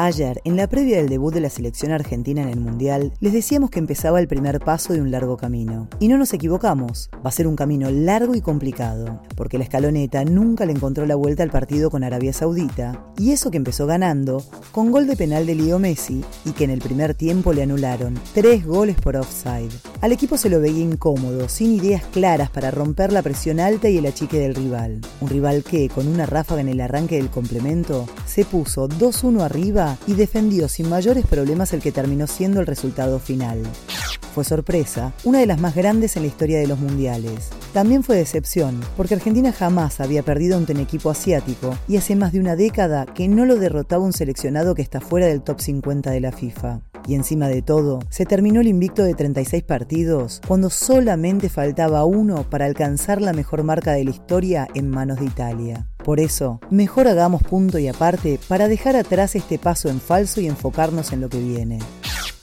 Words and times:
Ayer, 0.00 0.40
en 0.44 0.56
la 0.56 0.68
previa 0.68 0.98
del 0.98 1.08
debut 1.08 1.34
de 1.34 1.40
la 1.40 1.50
selección 1.50 1.90
argentina 1.90 2.40
en 2.40 2.48
el 2.48 2.60
Mundial, 2.60 3.12
les 3.18 3.32
decíamos 3.32 3.68
que 3.68 3.80
empezaba 3.80 4.20
el 4.20 4.28
primer 4.28 4.60
paso 4.60 4.92
de 4.92 5.00
un 5.00 5.10
largo 5.10 5.36
camino. 5.36 5.88
Y 5.98 6.06
no 6.06 6.16
nos 6.16 6.32
equivocamos, 6.32 7.10
va 7.16 7.30
a 7.30 7.32
ser 7.32 7.48
un 7.48 7.56
camino 7.56 7.90
largo 7.90 8.36
y 8.36 8.40
complicado, 8.40 9.20
porque 9.34 9.58
la 9.58 9.64
escaloneta 9.64 10.24
nunca 10.24 10.66
le 10.66 10.72
encontró 10.72 11.04
la 11.04 11.16
vuelta 11.16 11.42
al 11.42 11.50
partido 11.50 11.90
con 11.90 12.04
Arabia 12.04 12.32
Saudita, 12.32 13.06
y 13.18 13.32
eso 13.32 13.50
que 13.50 13.56
empezó 13.56 13.88
ganando, 13.88 14.44
con 14.70 14.92
gol 14.92 15.08
de 15.08 15.16
penal 15.16 15.46
de 15.46 15.56
Leo 15.56 15.80
Messi, 15.80 16.24
y 16.44 16.52
que 16.52 16.62
en 16.62 16.70
el 16.70 16.78
primer 16.78 17.16
tiempo 17.16 17.52
le 17.52 17.64
anularon, 17.64 18.14
tres 18.34 18.64
goles 18.64 18.94
por 19.00 19.16
offside. 19.16 19.72
Al 20.00 20.12
equipo 20.12 20.36
se 20.36 20.48
lo 20.48 20.60
veía 20.60 20.80
incómodo, 20.80 21.48
sin 21.48 21.72
ideas 21.72 22.04
claras 22.04 22.50
para 22.50 22.70
romper 22.70 23.12
la 23.12 23.20
presión 23.20 23.58
alta 23.58 23.88
y 23.88 23.98
el 23.98 24.06
achique 24.06 24.38
del 24.38 24.54
rival. 24.54 25.00
Un 25.20 25.28
rival 25.28 25.64
que, 25.64 25.88
con 25.88 26.06
una 26.06 26.24
ráfaga 26.24 26.60
en 26.60 26.68
el 26.68 26.80
arranque 26.80 27.16
del 27.16 27.30
complemento, 27.30 28.06
se 28.24 28.44
puso 28.44 28.88
2-1 28.88 29.42
arriba 29.42 29.98
y 30.06 30.14
defendió 30.14 30.68
sin 30.68 30.88
mayores 30.88 31.26
problemas 31.26 31.72
el 31.72 31.82
que 31.82 31.90
terminó 31.90 32.28
siendo 32.28 32.60
el 32.60 32.66
resultado 32.66 33.18
final. 33.18 33.60
Fue 34.36 34.44
sorpresa, 34.44 35.12
una 35.24 35.40
de 35.40 35.46
las 35.46 35.60
más 35.60 35.74
grandes 35.74 36.16
en 36.16 36.22
la 36.22 36.28
historia 36.28 36.60
de 36.60 36.68
los 36.68 36.78
mundiales. 36.78 37.48
También 37.72 38.04
fue 38.04 38.14
decepción, 38.14 38.80
porque 38.96 39.14
Argentina 39.14 39.50
jamás 39.50 40.00
había 40.00 40.22
perdido 40.22 40.56
ante 40.56 40.74
un 40.74 40.80
equipo 40.80 41.10
asiático 41.10 41.76
y 41.88 41.96
hace 41.96 42.14
más 42.14 42.32
de 42.32 42.38
una 42.38 42.54
década 42.54 43.04
que 43.04 43.26
no 43.26 43.44
lo 43.46 43.56
derrotaba 43.56 44.04
un 44.04 44.12
seleccionado 44.12 44.76
que 44.76 44.82
está 44.82 45.00
fuera 45.00 45.26
del 45.26 45.42
top 45.42 45.60
50 45.60 46.12
de 46.12 46.20
la 46.20 46.30
FIFA. 46.30 46.82
Y 47.08 47.14
encima 47.14 47.48
de 47.48 47.62
todo, 47.62 48.00
se 48.10 48.26
terminó 48.26 48.60
el 48.60 48.68
invicto 48.68 49.02
de 49.02 49.14
36 49.14 49.62
partidos 49.62 50.42
cuando 50.46 50.68
solamente 50.68 51.48
faltaba 51.48 52.04
uno 52.04 52.44
para 52.50 52.66
alcanzar 52.66 53.22
la 53.22 53.32
mejor 53.32 53.62
marca 53.62 53.92
de 53.92 54.04
la 54.04 54.10
historia 54.10 54.68
en 54.74 54.90
manos 54.90 55.18
de 55.18 55.24
Italia. 55.24 55.88
Por 56.04 56.20
eso, 56.20 56.60
mejor 56.70 57.08
hagamos 57.08 57.42
punto 57.42 57.78
y 57.78 57.88
aparte 57.88 58.38
para 58.46 58.68
dejar 58.68 58.94
atrás 58.94 59.36
este 59.36 59.58
paso 59.58 59.88
en 59.88 60.02
falso 60.02 60.42
y 60.42 60.48
enfocarnos 60.48 61.10
en 61.14 61.22
lo 61.22 61.30
que 61.30 61.40
viene. 61.40 61.78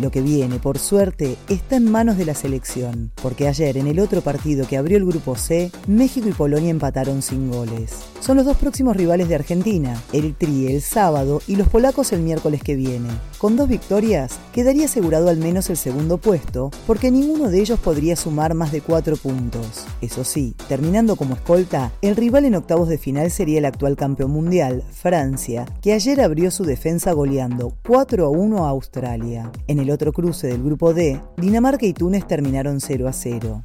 Lo 0.00 0.12
que 0.12 0.22
viene, 0.22 0.60
por 0.60 0.78
suerte, 0.78 1.36
está 1.48 1.74
en 1.74 1.90
manos 1.90 2.16
de 2.16 2.24
la 2.24 2.34
selección, 2.34 3.10
porque 3.20 3.48
ayer 3.48 3.76
en 3.76 3.88
el 3.88 3.98
otro 3.98 4.20
partido 4.20 4.64
que 4.66 4.76
abrió 4.76 4.96
el 4.96 5.04
grupo 5.04 5.34
C, 5.34 5.72
México 5.88 6.28
y 6.28 6.32
Polonia 6.32 6.70
empataron 6.70 7.20
sin 7.20 7.50
goles. 7.50 7.94
Son 8.20 8.36
los 8.36 8.46
dos 8.46 8.56
próximos 8.56 8.96
rivales 8.96 9.28
de 9.28 9.34
Argentina, 9.34 10.00
el 10.12 10.36
Tri 10.36 10.68
el 10.68 10.82
sábado 10.82 11.42
y 11.48 11.56
los 11.56 11.68
polacos 11.68 12.12
el 12.12 12.20
miércoles 12.20 12.62
que 12.62 12.76
viene. 12.76 13.08
Con 13.38 13.54
dos 13.54 13.68
victorias, 13.68 14.40
quedaría 14.52 14.86
asegurado 14.86 15.28
al 15.28 15.36
menos 15.36 15.70
el 15.70 15.76
segundo 15.76 16.18
puesto, 16.18 16.72
porque 16.88 17.12
ninguno 17.12 17.48
de 17.48 17.60
ellos 17.60 17.78
podría 17.78 18.16
sumar 18.16 18.54
más 18.54 18.72
de 18.72 18.80
cuatro 18.80 19.16
puntos. 19.16 19.86
Eso 20.00 20.24
sí, 20.24 20.56
terminando 20.66 21.14
como 21.14 21.34
escolta, 21.34 21.92
el 22.02 22.16
rival 22.16 22.46
en 22.46 22.56
octavos 22.56 22.88
de 22.88 22.98
final 22.98 23.30
sería 23.30 23.58
el 23.58 23.64
actual 23.64 23.94
campeón 23.94 24.32
mundial, 24.32 24.82
Francia, 24.90 25.66
que 25.80 25.92
ayer 25.92 26.20
abrió 26.20 26.50
su 26.50 26.64
defensa 26.64 27.12
goleando 27.12 27.74
4 27.86 28.26
a 28.26 28.28
1 28.28 28.66
a 28.66 28.70
Australia. 28.70 29.52
En 29.68 29.78
el 29.78 29.92
otro 29.92 30.12
cruce 30.12 30.48
del 30.48 30.64
grupo 30.64 30.92
D, 30.92 31.20
Dinamarca 31.36 31.86
y 31.86 31.92
Túnez 31.92 32.26
terminaron 32.26 32.80
0 32.80 33.06
a 33.06 33.12
0. 33.12 33.62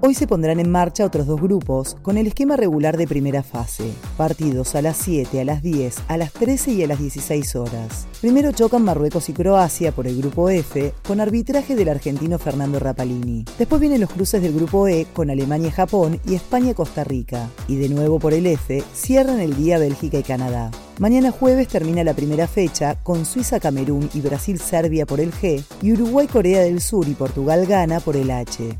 Hoy 0.00 0.14
se 0.14 0.26
pondrán 0.26 0.60
en 0.60 0.70
marcha 0.70 1.04
otros 1.04 1.26
dos 1.26 1.40
grupos 1.40 1.96
con 2.02 2.18
el 2.18 2.26
esquema 2.26 2.56
regular 2.56 2.96
de 2.96 3.06
primera 3.06 3.42
fase. 3.42 3.90
Partidos 4.16 4.74
a 4.74 4.82
las 4.82 4.96
7, 4.98 5.40
a 5.40 5.44
las 5.44 5.62
10, 5.62 6.02
a 6.08 6.16
las 6.16 6.32
13 6.32 6.72
y 6.72 6.82
a 6.82 6.86
las 6.86 6.98
16 6.98 7.56
horas. 7.56 8.06
Primero 8.20 8.52
chocan 8.52 8.82
Marruecos 8.82 9.28
y 9.28 9.32
Croacia 9.32 9.92
por 9.92 10.06
el 10.06 10.18
grupo 10.18 10.50
F 10.50 10.92
con 11.06 11.20
arbitraje 11.20 11.74
del 11.74 11.88
argentino 11.88 12.38
Fernando 12.38 12.78
Rapalini. 12.78 13.44
Después 13.58 13.80
vienen 13.80 14.00
los 14.00 14.10
cruces 14.10 14.42
del 14.42 14.54
grupo 14.54 14.86
E 14.86 15.06
con 15.12 15.30
Alemania 15.30 15.68
y 15.68 15.72
Japón 15.72 16.20
y 16.26 16.34
España 16.34 16.70
y 16.70 16.74
Costa 16.74 17.02
Rica. 17.02 17.48
Y 17.66 17.76
de 17.76 17.88
nuevo 17.88 18.18
por 18.18 18.34
el 18.34 18.46
F 18.46 18.82
cierran 18.94 19.40
el 19.40 19.56
día 19.56 19.78
Bélgica 19.78 20.18
y 20.18 20.22
Canadá. 20.22 20.70
Mañana 20.98 21.30
jueves 21.30 21.68
termina 21.68 22.04
la 22.04 22.14
primera 22.14 22.46
fecha 22.46 22.96
con 23.02 23.24
Suiza-Camerún 23.26 24.08
y 24.14 24.20
Brasil-Serbia 24.20 25.04
por 25.04 25.20
el 25.20 25.32
G 25.32 25.62
y 25.82 25.92
Uruguay-Corea 25.92 26.62
del 26.62 26.80
Sur 26.80 27.06
y 27.06 27.14
Portugal-Ghana 27.14 28.00
por 28.00 28.16
el 28.16 28.30
H. 28.30 28.78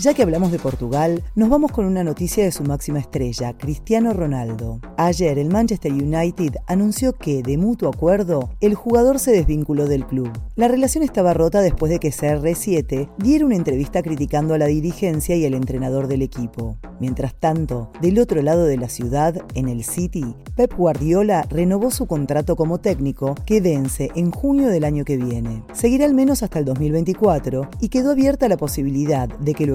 Ya 0.00 0.14
que 0.14 0.22
hablamos 0.22 0.52
de 0.52 0.60
Portugal, 0.60 1.24
nos 1.34 1.48
vamos 1.48 1.72
con 1.72 1.84
una 1.84 2.04
noticia 2.04 2.44
de 2.44 2.52
su 2.52 2.62
máxima 2.62 3.00
estrella, 3.00 3.58
Cristiano 3.58 4.12
Ronaldo. 4.12 4.80
Ayer 4.96 5.40
el 5.40 5.50
Manchester 5.50 5.92
United 5.92 6.54
anunció 6.68 7.14
que, 7.14 7.42
de 7.42 7.58
mutuo 7.58 7.88
acuerdo, 7.88 8.50
el 8.60 8.76
jugador 8.76 9.18
se 9.18 9.32
desvinculó 9.32 9.86
del 9.86 10.06
club. 10.06 10.30
La 10.54 10.68
relación 10.68 11.02
estaba 11.02 11.34
rota 11.34 11.62
después 11.62 11.90
de 11.90 11.98
que 11.98 12.10
CR7 12.10 13.08
diera 13.18 13.44
una 13.44 13.56
entrevista 13.56 14.00
criticando 14.00 14.54
a 14.54 14.58
la 14.58 14.66
dirigencia 14.66 15.34
y 15.34 15.44
al 15.44 15.54
entrenador 15.54 16.06
del 16.06 16.22
equipo. 16.22 16.76
Mientras 17.00 17.34
tanto, 17.34 17.90
del 18.00 18.20
otro 18.20 18.40
lado 18.40 18.66
de 18.66 18.76
la 18.76 18.88
ciudad, 18.88 19.42
en 19.54 19.68
el 19.68 19.82
City, 19.82 20.36
Pep 20.54 20.74
Guardiola 20.76 21.44
renovó 21.50 21.90
su 21.90 22.06
contrato 22.06 22.54
como 22.54 22.78
técnico 22.78 23.34
que 23.46 23.60
vence 23.60 24.10
en 24.14 24.30
junio 24.30 24.68
del 24.68 24.84
año 24.84 25.04
que 25.04 25.16
viene. 25.16 25.64
Seguirá 25.72 26.04
al 26.04 26.14
menos 26.14 26.44
hasta 26.44 26.60
el 26.60 26.64
2024 26.66 27.68
y 27.80 27.88
quedó 27.88 28.12
abierta 28.12 28.48
la 28.48 28.56
posibilidad 28.56 29.28
de 29.28 29.54
que 29.54 29.66
lo 29.66 29.74